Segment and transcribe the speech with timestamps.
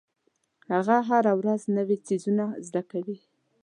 [0.71, 3.17] هغه هره ورځ نوې څیزونه زده کوي.